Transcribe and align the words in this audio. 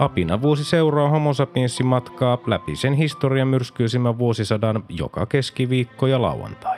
Apina 0.00 0.42
vuosi 0.42 0.64
seuraa 0.64 1.08
homo 1.08 1.34
sapiensin 1.34 1.86
matkaa 1.86 2.38
läpi 2.46 2.76
sen 2.76 2.94
historian 2.94 3.48
myrskyisimmän 3.48 4.18
vuosisadan 4.18 4.84
joka 4.88 5.26
keskiviikko 5.26 6.06
ja 6.06 6.22
lauantai. 6.22 6.76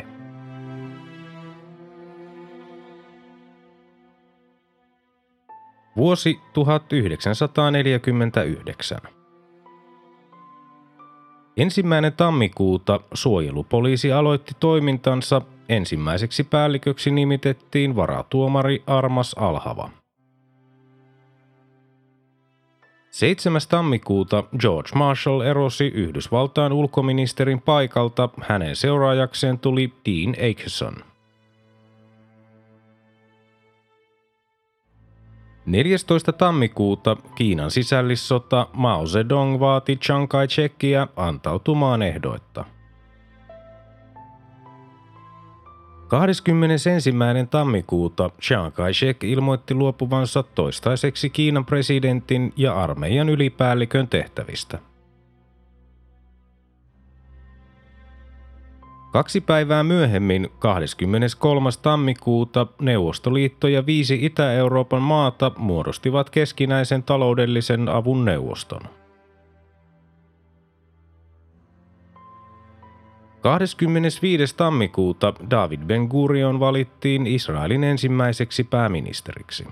Vuosi 5.97 6.41
1949. 6.53 8.99
Ensimmäinen 11.57 12.13
tammikuuta 12.13 13.01
suojelupoliisi 13.15 14.13
aloitti 14.13 14.53
toimintansa. 14.61 15.43
Ensimmäiseksi 15.69 16.45
päälliköksi 16.45 17.11
nimitettiin 17.11 17.97
varatuomari 17.97 18.83
Armas 18.87 19.35
Alhava. 19.35 20.02
7. 23.13 23.53
tammikuuta 23.69 24.45
George 24.59 24.91
Marshall 24.95 25.41
erosi 25.41 25.87
Yhdysvaltain 25.87 26.73
ulkoministerin 26.73 27.61
paikalta. 27.61 28.29
Hänen 28.41 28.77
seuraajakseen 28.77 29.59
tuli 29.59 29.93
Dean 30.07 30.35
Acheson– 30.51 30.95
14. 35.67 36.33
tammikuuta 36.33 37.17
Kiinan 37.35 37.71
sisällissota 37.71 38.67
Mao 38.73 39.07
Zedong 39.07 39.61
vaati 39.61 39.97
Chiang 39.97 40.29
Kai-shekia 40.29 41.09
antautumaan 41.17 42.03
ehdoitta. 42.03 42.65
21. 46.13 46.91
tammikuuta 47.51 48.31
Chiang 48.43 48.75
Kai-shek 48.75 49.25
ilmoitti 49.25 49.75
luopuvansa 49.75 50.43
toistaiseksi 50.43 51.31
Kiinan 51.31 51.65
presidentin 51.65 52.53
ja 52.57 52.75
armeijan 52.75 53.29
ylipäällikön 53.29 54.09
tehtävistä– 54.09 54.79
Kaksi 59.13 59.41
päivää 59.41 59.83
myöhemmin, 59.83 60.49
23. 60.59 61.71
tammikuuta, 61.83 62.67
Neuvostoliitto 62.81 63.69
ja 63.69 63.87
viisi 63.87 64.19
Itä-Euroopan 64.23 65.03
maata 65.03 65.53
muodostivat 65.57 66.31
keskinäisen 66.31 67.03
taloudellisen 67.03 67.89
avun 67.89 68.25
neuvoston. 68.25 68.81
25. 73.43 74.57
tammikuuta 74.57 75.35
David 75.51 75.81
Ben 75.87 76.03
Gurion 76.05 76.61
valittiin 76.61 77.27
Israelin 77.27 77.85
ensimmäiseksi 77.85 78.65
pääministeriksi. 78.65 79.67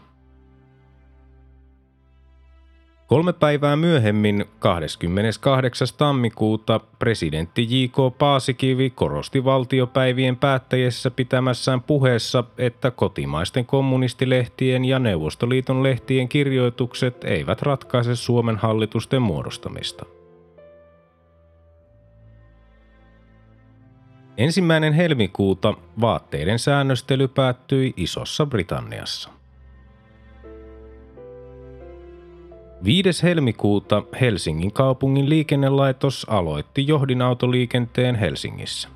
Kolme 3.06 3.32
päivää 3.32 3.76
myöhemmin, 3.76 4.44
28. 4.58 5.88
tammikuuta, 5.98 6.80
presidentti 6.98 7.66
J.K. 7.70 8.18
Paasikivi 8.18 8.90
korosti 8.90 9.44
valtiopäivien 9.44 10.36
päättäjessä 10.36 11.10
pitämässään 11.10 11.82
puheessa, 11.82 12.44
että 12.58 12.90
kotimaisten 12.90 13.66
kommunistilehtien 13.66 14.84
ja 14.84 14.98
Neuvostoliiton 14.98 15.82
lehtien 15.82 16.28
kirjoitukset 16.28 17.24
eivät 17.24 17.62
ratkaise 17.62 18.16
Suomen 18.16 18.56
hallitusten 18.56 19.22
muodostamista. 19.22 20.19
Ensimmäinen 24.36 24.92
helmikuuta 24.92 25.74
vaatteiden 26.00 26.58
säännöstely 26.58 27.28
päättyi 27.28 27.94
Isossa 27.96 28.46
Britanniassa. 28.46 29.30
5. 32.84 33.22
helmikuuta 33.22 34.02
Helsingin 34.20 34.72
kaupungin 34.72 35.28
liikennelaitos 35.28 36.26
aloitti 36.28 36.86
johdinautoliikenteen 36.86 38.14
Helsingissä. 38.14 38.88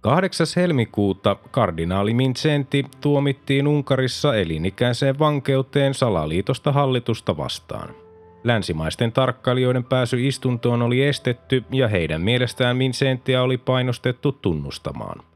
8. 0.00 0.46
helmikuuta 0.56 1.36
kardinaali 1.50 2.14
Mincenti 2.14 2.84
tuomittiin 3.00 3.68
Unkarissa 3.68 4.36
elinikäiseen 4.36 5.18
vankeuteen 5.18 5.94
salaliitosta 5.94 6.72
hallitusta 6.72 7.36
vastaan. 7.36 8.01
Länsimaisten 8.44 9.12
tarkkailijoiden 9.12 9.84
pääsy 9.84 10.26
istuntoon 10.26 10.82
oli 10.82 11.02
estetty 11.02 11.64
ja 11.70 11.88
heidän 11.88 12.20
mielestään 12.20 12.76
Mincentiä 12.76 13.42
oli 13.42 13.58
painostettu 13.58 14.32
tunnustamaan– 14.32 15.22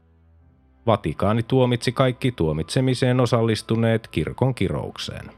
Vatikaani 0.87 1.43
tuomitsi 1.43 1.91
kaikki 1.91 2.31
tuomitsemiseen 2.31 3.19
osallistuneet 3.19 4.07
kirkon 4.07 4.55
kiroukseen. 4.55 5.31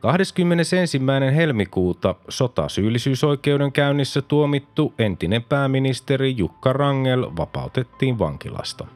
21. 0.00 0.76
helmikuuta 1.34 2.14
sotasyyllisyysoikeuden 2.28 3.72
käynnissä 3.72 4.22
tuomittu 4.22 4.94
entinen 4.98 5.42
pääministeri 5.42 6.34
Jukka 6.36 6.72
Rangel 6.72 7.26
vapautettiin 7.36 8.18
vankilasta. 8.18 8.86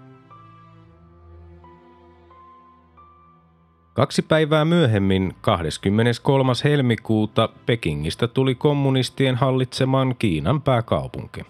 Kaksi 3.95 4.23
päivää 4.23 4.65
myöhemmin, 4.65 5.35
23. 5.41 6.53
helmikuuta, 6.65 7.49
Pekingistä 7.67 8.29
tuli 8.29 8.55
kommunistien 8.55 9.37
hallitseman 9.37 10.15
Kiinan 10.19 10.63
pääkaupunki. 10.63 11.41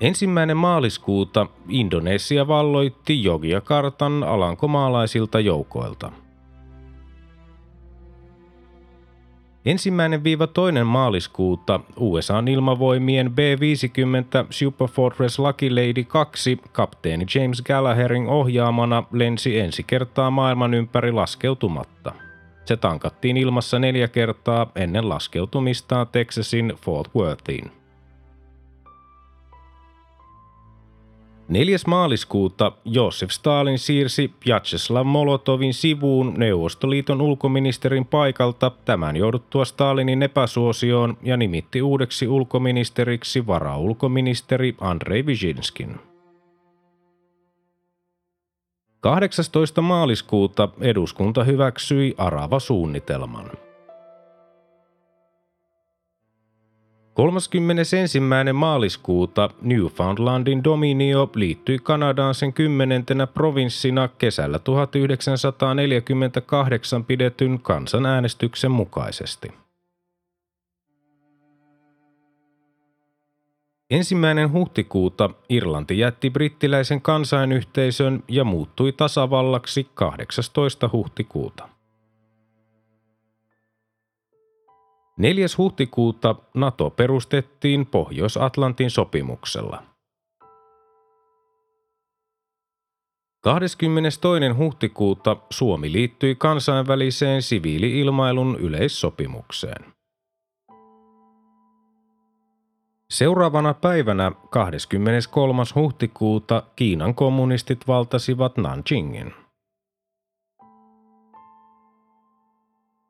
Ensimmäinen 0.00 0.56
maaliskuuta 0.56 1.46
Indonesia 1.68 2.48
valloitti 2.48 3.24
Jogjakartan 3.24 4.24
alankomaalaisilta 4.24 5.40
joukoilta. 5.40 6.12
Ensimmäinen 9.64 10.24
viiva 10.24 10.46
toinen 10.46 10.86
maaliskuuta 10.86 11.80
USAn 11.96 12.48
ilmavoimien 12.48 13.32
B-50 13.32 14.46
Super 14.50 14.88
Fortress 14.88 15.38
Lucky 15.38 15.70
Lady 15.70 16.04
2 16.04 16.60
kapteeni 16.72 17.26
James 17.34 17.62
Gallagherin 17.62 18.26
ohjaamana 18.26 19.04
lensi 19.12 19.58
ensi 19.58 19.82
kertaa 19.82 20.30
maailman 20.30 20.74
ympäri 20.74 21.12
laskeutumatta. 21.12 22.12
Se 22.64 22.76
tankattiin 22.76 23.36
ilmassa 23.36 23.78
neljä 23.78 24.08
kertaa 24.08 24.66
ennen 24.76 25.08
laskeutumistaan 25.08 26.06
Texasin 26.12 26.72
Fort 26.84 27.14
Worthiin. 27.14 27.81
4. 31.52 31.76
maaliskuuta 31.86 32.72
Josef 32.84 33.30
Stalin 33.30 33.78
siirsi 33.78 34.34
Vyacheslav 34.46 35.06
Molotovin 35.06 35.74
sivuun 35.74 36.34
Neuvostoliiton 36.36 37.20
ulkoministerin 37.20 38.04
paikalta 38.04 38.70
tämän 38.84 39.16
jouduttua 39.16 39.64
Stalinin 39.64 40.22
epäsuosioon 40.22 41.16
ja 41.22 41.36
nimitti 41.36 41.82
uudeksi 41.82 42.28
ulkoministeriksi 42.28 43.46
varaulkoministeri 43.46 44.76
Andrei 44.80 45.26
Vizhinskin. 45.26 45.96
18. 49.00 49.82
maaliskuuta 49.82 50.68
eduskunta 50.80 51.44
hyväksyi 51.44 52.14
Arava-suunnitelman– 52.18 53.50
31. 57.14 58.20
maaliskuuta 58.52 59.50
Newfoundlandin 59.62 60.64
dominio 60.64 61.30
liittyi 61.34 61.78
Kanadaan 61.78 62.34
sen 62.34 62.52
kymmenentenä 62.52 63.26
provinssina 63.26 64.08
kesällä 64.08 64.58
1948 64.58 67.04
pidetyn 67.04 67.60
kansanäänestyksen 67.62 68.70
mukaisesti. 68.70 69.52
Ensimmäinen 73.90 74.52
huhtikuuta 74.52 75.30
Irlanti 75.48 75.98
jätti 75.98 76.30
brittiläisen 76.30 77.00
kansainyhteisön 77.00 78.24
ja 78.28 78.44
muuttui 78.44 78.92
tasavallaksi 78.92 79.86
18. 79.94 80.90
huhtikuuta. 80.92 81.68
4. 85.16 85.46
huhtikuuta 85.58 86.34
NATO 86.54 86.90
perustettiin 86.90 87.86
Pohjois-Atlantin 87.86 88.90
sopimuksella. 88.90 89.82
22. 93.40 94.48
huhtikuuta 94.56 95.36
Suomi 95.50 95.92
liittyi 95.92 96.34
kansainväliseen 96.34 97.42
siviiliilmailun 97.42 98.56
yleissopimukseen. 98.60 99.84
Seuraavana 103.10 103.74
päivänä 103.74 104.32
23. 104.50 105.62
huhtikuuta 105.74 106.62
Kiinan 106.76 107.14
kommunistit 107.14 107.88
valtasivat 107.88 108.56
Nanjingin. 108.56 109.41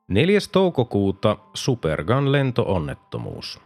4. 0.07 0.39
toukokuuta 0.51 1.37
Supergan 1.53 2.31
lentoonnettomuus. 2.31 3.61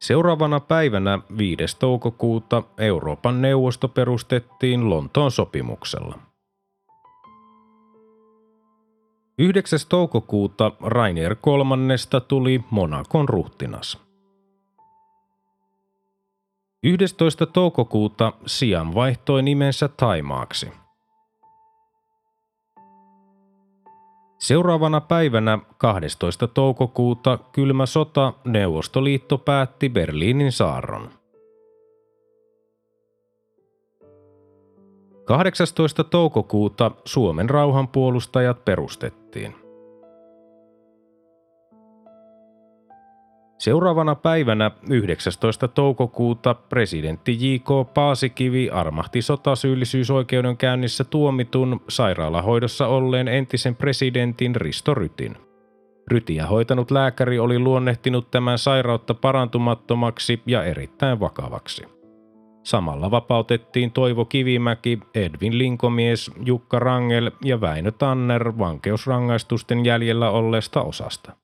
Seuraavana 0.00 0.60
päivänä 0.60 1.18
5. 1.38 1.78
toukokuuta 1.78 2.62
Euroopan 2.78 3.42
neuvosto 3.42 3.88
perustettiin 3.88 4.90
Lontoon 4.90 5.30
sopimuksella. 5.30 6.18
9. 9.38 9.78
toukokuuta 9.88 10.72
Rainier 10.80 11.36
kolmannesta 11.40 12.20
tuli 12.20 12.64
Monakon 12.70 13.28
ruhtinas. 13.28 13.98
11. 16.82 17.46
toukokuuta 17.46 18.32
Siam 18.46 18.94
vaihtoi 18.94 19.42
nimensä 19.42 19.88
Taimaaksi– 19.88 20.72
Seuraavana 24.44 25.00
päivänä 25.00 25.58
12. 25.78 26.46
toukokuuta 26.46 27.38
kylmä 27.52 27.86
sota 27.86 28.32
Neuvostoliitto 28.44 29.38
päätti 29.38 29.88
Berliinin 29.88 30.52
saarron. 30.52 31.10
18. 35.24 36.04
toukokuuta 36.04 36.90
Suomen 37.04 37.50
rauhanpuolustajat 37.50 38.64
perustettiin. 38.64 39.63
Seuraavana 43.64 44.14
päivänä 44.14 44.70
19. 44.90 45.68
toukokuuta 45.68 46.54
presidentti 46.54 47.32
J.K. 47.32 47.94
Paasikivi 47.94 48.70
armahti 48.70 49.22
sotasyyllisyysoikeudenkäynnissä 49.22 51.04
tuomitun 51.04 51.80
sairaalahoidossa 51.88 52.86
olleen 52.86 53.28
entisen 53.28 53.76
presidentin 53.76 54.56
Risto 54.56 54.94
Rytin. 54.94 55.36
Rytiä 56.08 56.46
hoitanut 56.46 56.90
lääkäri 56.90 57.38
oli 57.38 57.58
luonnehtinut 57.58 58.30
tämän 58.30 58.58
sairautta 58.58 59.14
parantumattomaksi 59.14 60.42
ja 60.46 60.64
erittäin 60.64 61.20
vakavaksi. 61.20 61.84
Samalla 62.62 63.10
vapautettiin 63.10 63.92
Toivo 63.92 64.24
Kivimäki, 64.24 64.98
Edvin 65.14 65.58
Linkomies, 65.58 66.30
Jukka 66.44 66.78
Rangel 66.78 67.30
ja 67.44 67.60
Väinö 67.60 67.90
Tanner 67.90 68.52
vankeusrangaistusten 68.58 69.84
jäljellä 69.84 70.30
olleesta 70.30 70.82
osasta. 70.82 71.43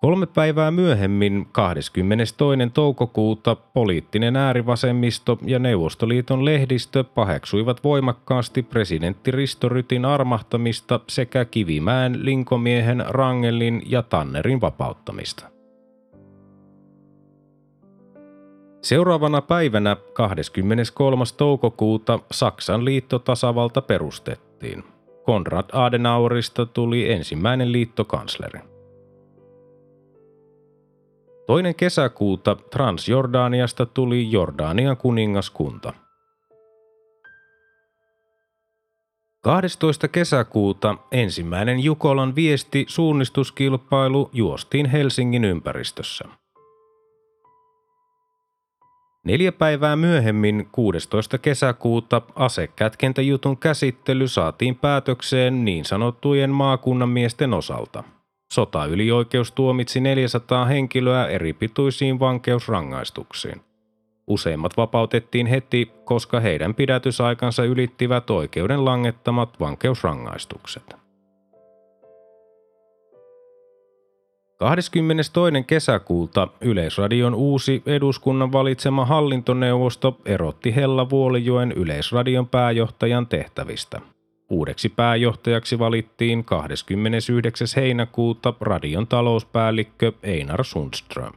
Kolme 0.00 0.26
päivää 0.26 0.70
myöhemmin, 0.70 1.46
22. 1.52 2.34
toukokuuta, 2.74 3.54
poliittinen 3.54 4.36
äärivasemmisto 4.36 5.38
ja 5.46 5.58
Neuvostoliiton 5.58 6.44
lehdistö 6.44 7.04
paheksuivat 7.04 7.84
voimakkaasti 7.84 8.62
presidentti 8.62 9.30
Risto 9.30 9.68
Rytin 9.68 10.04
armahtamista 10.04 11.00
sekä 11.08 11.44
Kivimäen, 11.44 12.24
Linkomiehen, 12.24 13.04
Rangelin 13.08 13.82
ja 13.86 14.02
Tannerin 14.02 14.60
vapauttamista. 14.60 15.46
Seuraavana 18.82 19.42
päivänä 19.42 19.96
23. 20.12 21.24
toukokuuta 21.36 22.18
Saksan 22.30 22.84
liittotasavalta 22.84 23.82
perustettiin. 23.82 24.84
Konrad 25.24 25.70
Adenauerista 25.72 26.66
tuli 26.66 27.12
ensimmäinen 27.12 27.72
liittokansleri. 27.72 28.77
Toinen 31.48 31.74
kesäkuuta 31.74 32.54
Transjordaniasta 32.54 33.86
tuli 33.86 34.32
Jordanian 34.32 34.96
kuningaskunta. 34.96 35.92
12. 39.40 40.08
kesäkuuta 40.08 40.96
ensimmäinen 41.12 41.80
Jukolan 41.80 42.34
viesti 42.34 42.84
suunnistuskilpailu 42.88 44.30
juostiin 44.32 44.86
Helsingin 44.86 45.44
ympäristössä. 45.44 46.24
Neljä 49.24 49.52
päivää 49.52 49.96
myöhemmin, 49.96 50.68
16. 50.72 51.38
kesäkuuta, 51.38 52.22
asekätkentäjutun 52.34 53.58
käsittely 53.58 54.28
saatiin 54.28 54.76
päätökseen 54.76 55.64
niin 55.64 55.84
sanottujen 55.84 56.50
maakunnan 56.50 57.08
miesten 57.08 57.54
osalta– 57.54 58.04
Sotaylioikeus 58.52 59.52
tuomitsi 59.52 60.00
400 60.00 60.64
henkilöä 60.64 61.26
eri 61.26 61.52
pituisiin 61.52 62.20
vankeusrangaistuksiin. 62.20 63.60
Useimmat 64.26 64.76
vapautettiin 64.76 65.46
heti, 65.46 65.92
koska 66.04 66.40
heidän 66.40 66.74
pidätysaikansa 66.74 67.64
ylittivät 67.64 68.30
oikeuden 68.30 68.84
langettamat 68.84 69.60
vankeusrangaistukset. 69.60 70.96
22. 74.58 75.64
kesäkuuta 75.66 76.48
Yleisradion 76.60 77.34
uusi 77.34 77.82
eduskunnan 77.86 78.52
valitsema 78.52 79.04
hallintoneuvosto 79.04 80.18
erotti 80.24 80.76
Hella 80.76 81.10
Vuolijoen 81.10 81.72
Yleisradion 81.72 82.48
pääjohtajan 82.48 83.26
tehtävistä– 83.26 84.00
Uudeksi 84.50 84.88
pääjohtajaksi 84.88 85.78
valittiin 85.78 86.44
29. 86.44 87.68
heinäkuuta 87.76 88.54
radion 88.60 89.06
talouspäällikkö 89.06 90.12
Einar 90.22 90.64
Sundström. 90.64 91.32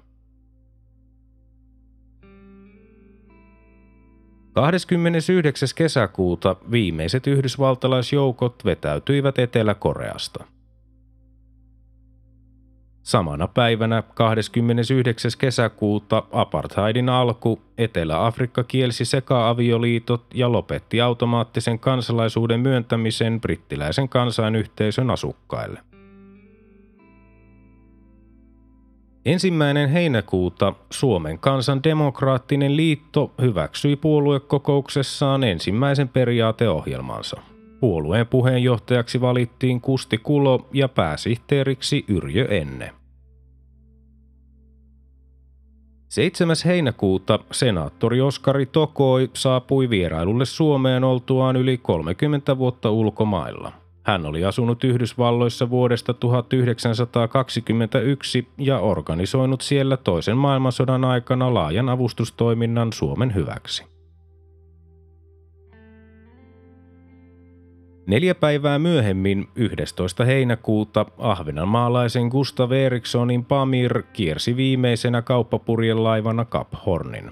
29. 4.53 5.69
kesäkuuta 5.75 6.55
viimeiset 6.71 7.27
yhdysvaltalaisjoukot 7.27 8.65
vetäytyivät 8.65 9.39
Etelä-Koreasta– 9.39 10.45
Samana 13.03 13.47
päivänä 13.47 14.03
29. 14.13 15.31
kesäkuuta 15.37 16.23
apartheidin 16.31 17.09
alku 17.09 17.61
Etelä-Afrikka 17.77 18.63
kielsi 18.63 19.05
seka-avioliitot 19.05 20.25
ja 20.33 20.51
lopetti 20.51 21.01
automaattisen 21.01 21.79
kansalaisuuden 21.79 22.59
myöntämisen 22.59 23.41
brittiläisen 23.41 24.09
kansainyhteisön 24.09 25.09
asukkaille. 25.09 25.79
Ensimmäinen 29.25 29.89
heinäkuuta 29.89 30.73
Suomen 30.89 31.39
kansan 31.39 31.83
demokraattinen 31.83 32.77
liitto 32.77 33.31
hyväksyi 33.41 33.95
puoluekokouksessaan 33.95 35.43
ensimmäisen 35.43 36.07
periaateohjelmansa– 36.09 37.41
Puolueen 37.81 38.27
puheenjohtajaksi 38.27 39.21
valittiin 39.21 39.81
Kusti 39.81 40.17
Kulo 40.17 40.67
ja 40.73 40.89
pääsihteeriksi 40.89 42.05
Yrjö 42.07 42.45
Enne. 42.45 42.93
7. 46.11 46.55
heinäkuuta 46.65 47.39
senaattori 47.51 48.21
Oskari 48.21 48.65
Tokoi 48.65 49.29
saapui 49.33 49.89
vierailulle 49.89 50.45
Suomeen 50.45 51.03
oltuaan 51.03 51.55
yli 51.55 51.77
30 51.77 52.57
vuotta 52.57 52.91
ulkomailla. 52.91 53.71
Hän 54.03 54.25
oli 54.25 54.45
asunut 54.45 54.83
Yhdysvalloissa 54.83 55.69
vuodesta 55.69 56.13
1921 56.13 58.47
ja 58.57 58.79
organisoinut 58.79 59.61
siellä 59.61 59.97
toisen 59.97 60.37
maailmansodan 60.37 61.05
aikana 61.05 61.53
laajan 61.53 61.89
avustustoiminnan 61.89 62.93
Suomen 62.93 63.35
hyväksi. 63.35 63.85
Neljä 68.11 68.35
päivää 68.35 68.79
myöhemmin, 68.79 69.47
11. 69.55 70.25
heinäkuuta, 70.25 71.05
ahvenanmaalaisen 71.17 72.27
Gustav 72.27 72.71
Erikssonin 72.71 73.45
Pamir 73.45 74.03
kiersi 74.13 74.55
viimeisenä 74.55 75.21
kauppapurjelaivana 75.21 76.45
Cap 76.45 76.67
Hornin. 76.85 77.31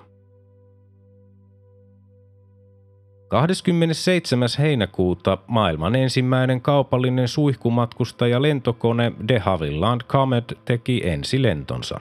27. 3.27 4.49
heinäkuuta 4.59 5.37
maailman 5.47 5.95
ensimmäinen 5.95 6.61
kaupallinen 6.61 7.27
suihkumatkustaja 7.27 8.41
lentokone 8.41 9.11
de 9.27 9.39
Havilland 9.39 10.01
Comet 10.01 10.59
teki 10.65 11.01
ensilentonsa. 11.05 11.99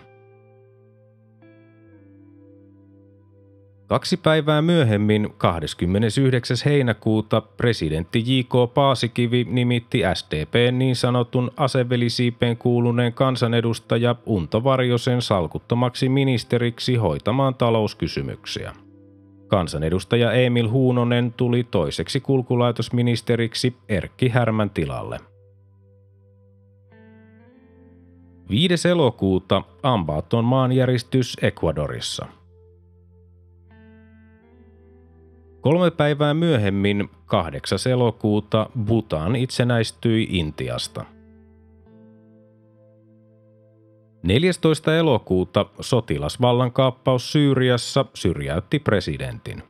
Kaksi 3.89 4.17
päivää 4.17 4.63
myöhemmin, 4.63 5.35
29. 5.39 6.57
heinäkuuta, 6.65 7.41
presidentti 7.41 8.19
J.K. 8.27 8.75
Paasikivi 8.75 9.47
nimitti 9.51 10.03
SDP 10.15 10.73
niin 10.73 10.97
sanotun 10.97 11.51
asevelisiipeen 11.57 12.57
kuuluneen 12.57 13.13
kansanedustaja 13.13 14.17
Unto 14.27 14.65
Varjosen 14.65 15.23
salkuttomaksi 15.23 16.09
ministeriksi 16.09 16.97
hoitamaan 16.97 17.55
talouskysymyksiä. 17.55 18.75
Kansanedustaja 19.47 20.33
Emil 20.33 20.69
Huunonen 20.69 21.35
tuli 21.37 21.65
toiseksi 21.65 22.21
kulkulaitosministeriksi 22.21 23.77
Erkki 23.89 24.29
Härmän 24.29 24.71
tilalle. 24.71 25.21
5. 28.51 28.89
elokuuta 28.89 29.63
Ambaton 29.83 30.45
maanjäristys 30.45 31.37
Ecuadorissa– 31.43 32.27
Kolme 35.61 35.91
päivää 35.91 36.35
myöhemmin, 36.35 37.11
8. 37.27 37.79
elokuuta, 37.91 38.71
Bhutan 38.85 39.37
itsenäistyi 39.37 40.27
Intiasta. 40.31 41.05
14. 44.23 44.97
elokuuta 44.97 45.67
sotilasvallankaappaus 45.81 47.33
Syyriassa 47.33 48.05
syrjäytti 48.15 48.79
presidentin. 48.79 49.63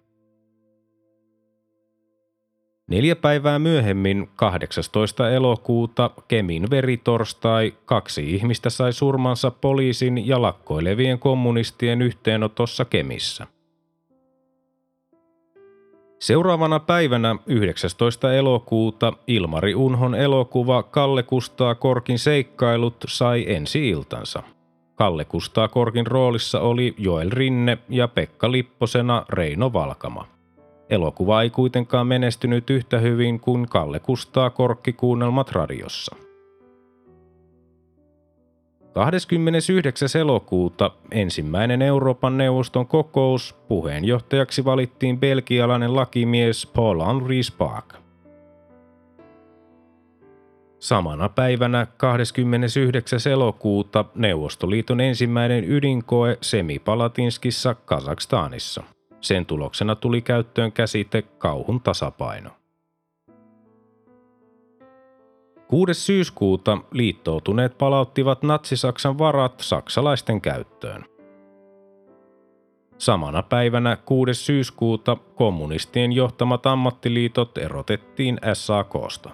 Neljä 2.87 3.17
päivää 3.17 3.59
myöhemmin, 3.59 4.29
18. 4.37 5.31
elokuuta, 5.31 6.11
Kemin 6.29 6.71
veritorstai, 6.71 7.75
kaksi 7.85 8.35
ihmistä 8.35 8.71
sai 8.71 8.93
surmansa 8.93 9.51
poliisin 9.51 10.27
ja 10.29 10.43
lakkoilevien 10.43 11.19
kommunistien 11.19 12.03
yhteenotossa 12.03 12.85
Kemissä– 12.85 13.47
Seuraavana 16.19 16.81
päivänä 16.81 17.37
19. 17.47 18.33
elokuuta 18.33 19.13
Ilmari 19.27 19.75
Unhon 19.75 20.15
elokuva 20.15 20.83
Kalle 20.83 21.23
Kustaa 21.23 21.75
Korkin 21.75 22.19
seikkailut 22.19 23.05
sai 23.09 23.45
ensi-iltansa. 23.49 24.43
Kalle 24.95 25.25
Kustaa 25.25 25.69
Korkin 25.69 26.07
roolissa 26.07 26.61
oli 26.61 26.95
Joel 26.99 27.31
Rinne 27.31 27.79
ja 27.89 28.09
Pekka 28.09 28.53
Lipposena 28.53 29.25
Reino 29.29 29.73
Valkama. 29.73 30.27
Elokuva 30.91 31.43
ei 31.43 31.51
kuitenkaan 31.51 32.07
menestynyt 32.07 32.71
yhtä 32.71 32.99
hyvin 32.99 33.41
kuin 33.41 33.69
Kalle 33.69 34.01
Kustaa 34.01 34.51
Korkki 34.51 34.93
kuunnelmat 34.93 35.53
radiossa– 35.53 36.17
29. 38.93 40.09
elokuuta 40.21 40.91
ensimmäinen 41.11 41.83
Euroopan 41.83 42.39
neuvoston 42.39 42.87
kokous 42.87 43.53
puheenjohtajaksi 43.69 44.65
valittiin 44.65 45.21
belgialainen 45.21 45.97
lakimies 45.97 46.67
Paul-Henri 46.67 47.43
Spaak. 47.43 47.95
Samana 50.79 51.29
päivänä 51.29 51.87
29. 51.97 53.21
elokuuta 53.33 54.05
Neuvostoliiton 54.15 55.01
ensimmäinen 55.01 55.65
ydinkoe 55.71 56.39
Semipalatinskissa 56.41 57.75
Kazakstanissa. 57.75 58.83
Sen 59.21 59.47
tuloksena 59.47 59.97
tuli 59.97 60.23
käyttöön 60.23 60.73
käsite 60.73 61.23
kauhun 61.23 61.81
tasapaino. 61.81 62.51
6. 65.69 65.95
syyskuuta 65.95 66.79
liittoutuneet 66.93 67.79
palauttivat 67.79 68.43
Natsi-Saksan 68.43 69.19
varat 69.19 69.55
saksalaisten 69.61 70.41
käyttöön. 70.41 71.05
Samana 72.99 73.43
päivänä 73.43 73.97
6. 73.97 74.35
syyskuuta 74.35 75.17
kommunistien 75.35 76.13
johtamat 76.13 76.67
ammattiliitot 76.67 77.59
erotettiin 77.59 78.39
SAKsta. 78.53 79.31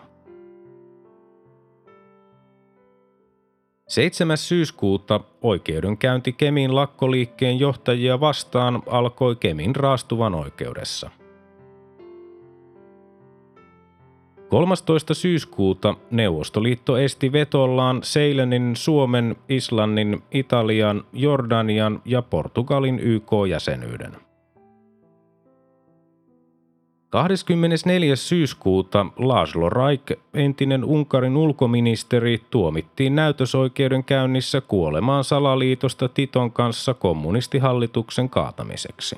7. 3.89 4.37
syyskuuta 4.37 5.21
oikeudenkäynti 5.43 6.33
Kemin 6.33 6.75
lakkoliikkeen 6.75 7.59
johtajia 7.59 8.21
vastaan 8.21 8.83
alkoi 8.87 9.37
Kemin 9.37 9.77
raastuvan 9.77 10.35
oikeudessa– 10.35 11.11
13. 14.55 15.15
syyskuuta 15.15 15.95
Neuvostoliitto 16.11 16.97
esti 16.97 17.33
vetollaan 17.33 18.01
Seilenin, 18.03 18.77
Suomen, 18.77 19.37
Islannin, 19.49 20.23
Italian, 20.31 21.05
Jordanian 21.13 22.03
ja 22.05 22.23
Portugalin 22.23 22.99
YK-jäsenyyden. 22.99 24.13
24. 27.11 28.17
syyskuuta 28.17 29.07
Laszlo 29.17 29.71
Raik, 29.71 30.13
entinen 30.35 30.85
Unkarin 30.85 31.37
ulkoministeri, 31.37 32.43
tuomittiin 32.51 33.15
näytösoikeudenkäynnissä 33.15 34.61
kuolemaan 34.61 35.25
salaliitosta 35.25 36.09
Titon 36.09 36.53
kanssa 36.53 36.95
kommunistihallituksen 36.95 38.29
kaatamiseksi. 38.29 39.17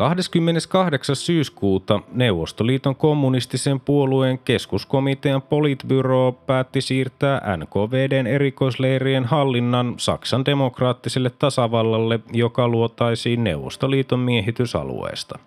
28. 0.00 1.16
syyskuuta 1.16 2.00
Neuvostoliiton 2.12 2.96
kommunistisen 2.96 3.80
puolueen 3.80 4.38
keskuskomitean 4.38 5.42
politbyro 5.42 6.32
päätti 6.32 6.80
siirtää 6.80 7.56
NKVDn 7.56 8.26
erikoisleirien 8.26 9.24
hallinnan 9.24 9.94
Saksan 9.96 10.44
demokraattiselle 10.44 11.30
tasavallalle, 11.30 12.20
joka 12.32 12.68
luotaisiin 12.68 13.44
Neuvostoliiton 13.44 14.18
miehitysalueesta. 14.18 15.38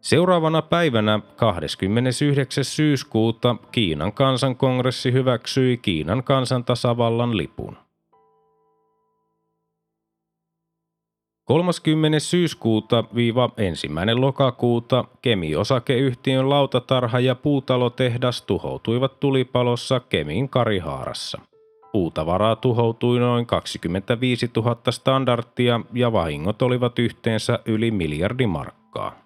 Seuraavana 0.00 0.62
päivänä 0.62 1.20
29. 1.36 2.64
syyskuuta 2.64 3.56
Kiinan 3.72 4.12
kansankongressi 4.12 5.12
hyväksyi 5.12 5.76
Kiinan 5.76 6.24
kansantasavallan 6.24 7.36
lipun. 7.36 7.76
30. 11.44 12.20
syyskuuta 12.20 13.04
viiva 13.14 13.50
ensimmäinen 13.56 14.20
lokakuuta 14.20 15.04
Kemi-osakeyhtiön 15.22 16.50
lautatarha 16.50 17.20
ja 17.20 17.34
puutalotehdas 17.34 18.42
tuhoutuivat 18.42 19.20
tulipalossa 19.20 20.00
Kemin 20.00 20.48
Karihaarassa. 20.48 21.40
Puutavaraa 21.92 22.56
tuhoutui 22.56 23.18
noin 23.18 23.46
25 23.46 24.50
000 24.56 24.76
standardia 24.90 25.80
ja 25.92 26.12
vahingot 26.12 26.62
olivat 26.62 26.98
yhteensä 26.98 27.58
yli 27.66 27.90
miljardi 27.90 28.46
markkaa. 28.46 29.22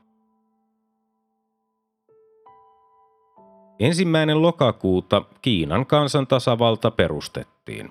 Ensimmäinen 3.80 4.42
lokakuuta 4.42 5.22
Kiinan 5.42 5.86
kansantasavalta 5.86 6.90
perustettiin. 6.90 7.90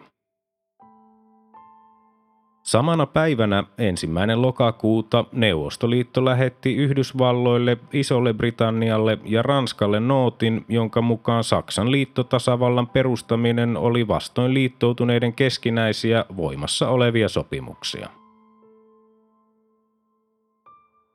Samana 2.75 3.05
päivänä 3.05 3.63
ensimmäinen 3.77 4.41
lokakuuta 4.41 5.25
Neuvostoliitto 5.32 6.25
lähetti 6.25 6.75
Yhdysvalloille, 6.75 7.77
Isolle 7.94 8.34
Britannialle 8.34 9.17
ja 9.25 9.41
Ranskalle 9.41 10.00
nootin, 10.00 10.65
jonka 10.70 11.01
mukaan 11.01 11.44
Saksan 11.44 11.91
liittotasavallan 11.91 12.88
perustaminen 12.88 13.77
oli 13.77 14.08
vastoin 14.08 14.53
liittoutuneiden 14.53 15.34
keskinäisiä 15.34 16.25
voimassa 16.38 16.89
olevia 16.89 17.29
sopimuksia. 17.29 18.10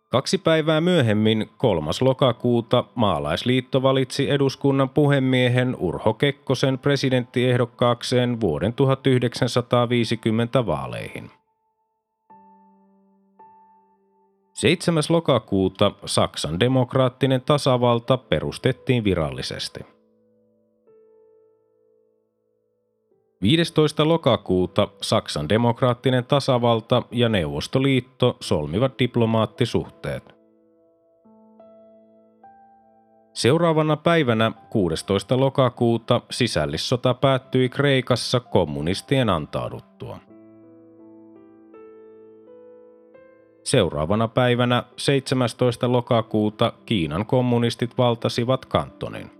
Kaksi 0.09 0.39
päivää 0.39 0.81
myöhemmin, 0.81 1.51
3. 1.57 1.91
lokakuuta, 2.01 2.85
maalaisliitto 2.95 3.83
valitsi 3.83 4.31
eduskunnan 4.31 4.89
puhemiehen 4.89 5.77
Urho 5.79 6.15
Kekkosen 6.15 6.79
presidenttiehdokkaakseen 6.79 8.41
vuoden 8.41 8.73
1950 8.73 10.67
vaaleihin. 10.67 11.31
7. 14.61 15.03
lokakuuta 15.09 15.93
Saksan 16.07 16.61
demokraattinen 16.61 17.43
tasavalta 17.43 18.17
perustettiin 18.17 19.05
virallisesti. 19.05 19.81
15. 23.43 24.09
lokakuuta 24.09 24.89
Saksan 25.01 25.49
demokraattinen 25.49 26.25
tasavalta 26.25 27.03
ja 27.11 27.29
Neuvostoliitto 27.29 28.37
solmivat 28.41 28.99
diplomaattisuhteet. 28.99 30.35
Seuraavana 33.35 33.97
päivänä 33.97 34.53
16. 34.71 35.41
lokakuuta 35.41 36.21
sisällissota 36.31 37.15
päättyi 37.15 37.69
Kreikassa 37.69 38.41
kommunistien 38.41 39.29
antauduttua. 39.29 40.30
Seuraavana 43.65 44.29
päivänä 44.29 44.85
17. 44.97 45.93
lokakuuta 45.93 46.73
Kiinan 46.87 47.27
kommunistit 47.27 47.99
valtasivat 47.99 48.67
kantonin. 48.67 49.31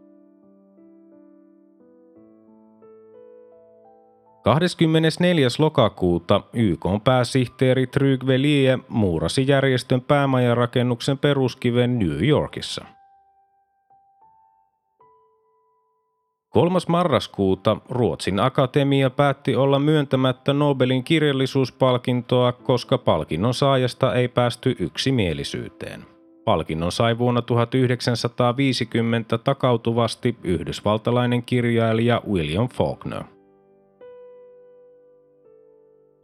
24. 4.43 5.49
lokakuuta 5.59 6.41
YK 6.53 6.85
pääsihteeri 7.05 7.87
Trygve 7.87 8.43
Lie 8.43 8.79
muurasi 8.89 9.49
järjestön 9.49 10.01
päämajarakennuksen 10.01 11.19
peruskiven 11.19 11.99
New 11.99 12.29
Yorkissa. 12.29 12.85
3. 16.51 16.79
marraskuuta 16.89 17.77
Ruotsin 17.89 18.41
akatemia 18.41 19.11
päätti 19.11 19.57
olla 19.57 19.79
myöntämättä 19.79 20.53
Nobelin 20.53 21.05
kirjallisuuspalkintoa, 21.05 22.53
koska 22.53 22.99
palkinnon 22.99 23.55
saajasta 23.55 24.15
ei 24.15 24.29
päästy 24.29 24.77
yksimielisyyteen. 24.79 26.05
Palkinnon 26.45 26.93
sai 26.93 27.19
vuonna 27.19 27.43
1950 27.43 29.39
takautuvasti 29.39 30.37
yhdysvaltalainen 30.45 31.43
kirjailija 31.43 32.23
William 32.31 32.69
Faulkner. 32.69 33.23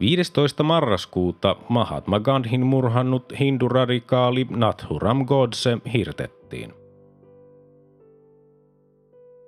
15. 0.01 0.63
marraskuuta 0.63 1.57
Mahatma 1.69 2.21
Gandhin 2.21 2.67
murhannut 2.67 3.33
hinduradikaali 3.41 4.47
Nathuram 4.51 5.25
Godse 5.27 5.79
hirtettiin. 5.93 6.86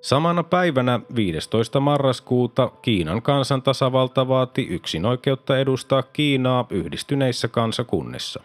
Samana 0.01 0.43
päivänä 0.43 0.99
15. 1.15 1.79
marraskuuta 1.79 2.71
Kiinan 2.81 3.21
kansantasavalta 3.21 4.27
vaati 4.27 4.67
yksinoikeutta 4.69 5.57
edustaa 5.57 6.03
Kiinaa 6.03 6.65
yhdistyneissä 6.69 7.47
kansakunnissa. 7.47 8.43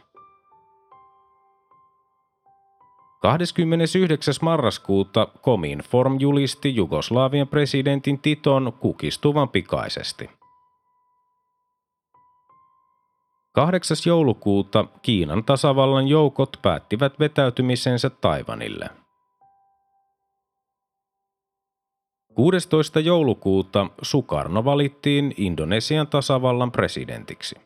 29. 3.22 4.34
marraskuuta 4.42 5.28
Kominform 5.40 6.16
julisti 6.20 6.76
Jugoslavian 6.76 7.48
presidentin 7.48 8.18
Titon 8.18 8.72
kukistuvan 8.80 9.48
pikaisesti. 9.48 10.30
8. 13.52 13.96
joulukuuta 14.06 14.84
Kiinan 15.02 15.44
tasavallan 15.44 16.08
joukot 16.08 16.56
päättivät 16.62 17.18
vetäytymisensä 17.18 18.10
Taivanille. 18.10 19.03
16. 22.34 23.00
joulukuuta 23.00 23.86
Sukarno 24.02 24.64
valittiin 24.64 25.34
Indonesian 25.36 26.06
tasavallan 26.06 26.72
presidentiksi. 26.72 27.56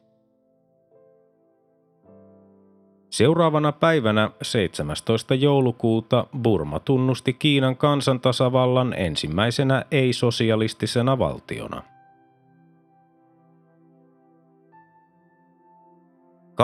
Seuraavana 3.11 3.73
päivänä 3.73 4.31
17. 4.43 5.35
joulukuuta 5.35 6.27
Burma 6.43 6.81
tunnusti 6.81 7.33
Kiinan 7.33 7.77
kansantasavallan 7.77 8.95
ensimmäisenä 8.95 9.85
ei-sosialistisena 9.91 11.19
valtiona– 11.19 11.83
25-31. 16.59 16.63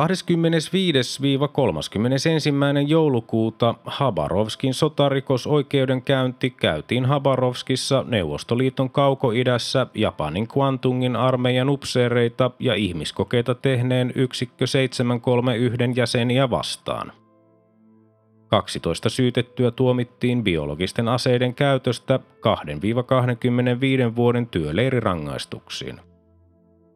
joulukuuta 2.86 3.74
Habarovskin 3.84 4.74
sotarikosoikeudenkäynti 4.74 6.50
käytiin 6.50 7.04
Habarovskissa 7.04 8.04
Neuvostoliiton 8.08 8.90
kaukoidässä 8.90 9.86
Japanin 9.94 10.48
Kwantungin 10.48 11.16
armeijan 11.16 11.68
upseereita 11.68 12.50
ja 12.58 12.74
ihmiskokeita 12.74 13.54
tehneen 13.54 14.12
yksikkö 14.14 14.66
731 14.66 16.00
jäseniä 16.00 16.50
vastaan. 16.50 17.12
12 18.48 19.08
syytettyä 19.08 19.70
tuomittiin 19.70 20.44
biologisten 20.44 21.08
aseiden 21.08 21.54
käytöstä 21.54 22.20
2-25 22.20 24.16
vuoden 24.16 24.46
työleirirangaistuksiin. 24.46 26.00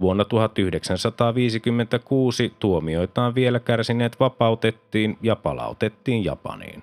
Vuonna 0.00 0.24
1956 0.24 2.54
tuomioitaan 2.58 3.34
vielä 3.34 3.60
kärsineet 3.60 4.20
vapautettiin 4.20 5.18
ja 5.22 5.36
palautettiin 5.36 6.24
Japaniin. 6.24 6.82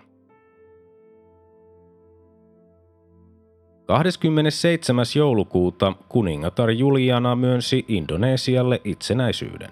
27. 3.85 5.05
joulukuuta 5.15 5.93
kuningatar 6.09 6.71
Juliana 6.71 7.35
myönsi 7.35 7.85
Indonesialle 7.87 8.81
itsenäisyyden. 8.83 9.71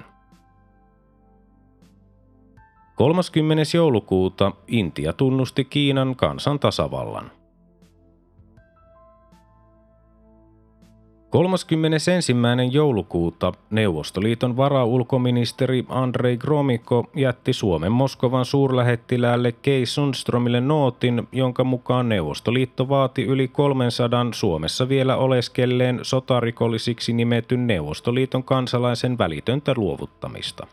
30. 2.95 3.77
joulukuuta 3.77 4.51
Intia 4.67 5.13
tunnusti 5.13 5.65
Kiinan 5.65 6.15
kansan 6.15 6.59
tasavallan– 6.59 7.31
31. 11.33 12.11
joulukuuta 12.71 13.53
Neuvostoliiton 13.69 14.57
varaulkoministeri 14.57 15.85
Andrei 15.89 16.37
Gromiko 16.37 17.09
jätti 17.15 17.53
Suomen 17.53 17.91
Moskovan 17.91 18.45
suurlähettiläälle 18.45 19.51
Kei 19.51 19.85
Sundströmille 19.85 20.61
nootin, 20.61 21.27
jonka 21.31 21.63
mukaan 21.63 22.09
Neuvostoliitto 22.09 22.89
vaati 22.89 23.23
yli 23.23 23.47
300 23.47 24.25
Suomessa 24.33 24.89
vielä 24.89 25.17
oleskelleen 25.17 25.99
sotarikollisiksi 26.01 27.13
nimetyn 27.13 27.67
Neuvostoliiton 27.67 28.43
kansalaisen 28.43 29.17
välitöntä 29.17 29.73
luovuttamista. 29.77 30.67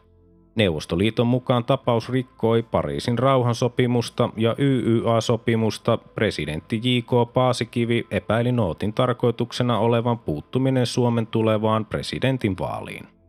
Neuvostoliiton 0.55 1.27
mukaan 1.27 1.65
tapaus 1.65 2.09
rikkoi 2.09 2.63
Pariisin 2.63 3.19
rauhansopimusta 3.19 4.31
ja 4.37 4.55
YYA-sopimusta. 4.59 5.99
Presidentti 6.15 6.81
J.K. 6.85 7.33
Paasikivi 7.35 8.07
epäili 8.11 8.53
nootin 8.53 8.93
tarkoituksena 8.93 9.79
olevan 9.79 10.19
puuttuminen 10.19 10.87
Suomen 10.87 11.27
tulevaan 11.27 11.87
presidentin 11.87 12.59
vaaliin. 12.59 13.20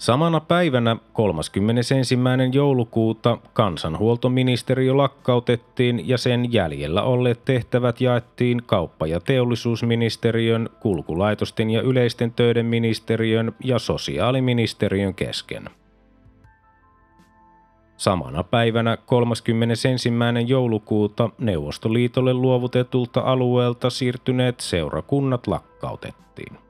Samana 0.00 0.40
päivänä 0.40 0.96
31. 1.12 1.94
joulukuuta 2.52 3.38
kansanhuoltoministeriö 3.52 4.96
lakkautettiin 4.96 6.08
ja 6.08 6.18
sen 6.18 6.52
jäljellä 6.52 7.02
olleet 7.02 7.44
tehtävät 7.44 8.00
jaettiin 8.00 8.62
kauppa- 8.66 9.06
ja 9.06 9.20
teollisuusministeriön, 9.20 10.68
kulkulaitosten 10.80 11.70
ja 11.70 11.82
yleisten 11.82 12.32
töiden 12.32 12.66
ministeriön 12.66 13.52
ja 13.64 13.78
sosiaaliministeriön 13.78 15.14
kesken. 15.14 15.64
Samana 17.96 18.42
päivänä 18.42 18.96
31. 18.96 19.88
joulukuuta 20.46 21.30
Neuvostoliitolle 21.38 22.34
luovutetulta 22.34 23.20
alueelta 23.20 23.90
siirtyneet 23.90 24.60
seurakunnat 24.60 25.46
lakkautettiin. 25.46 26.69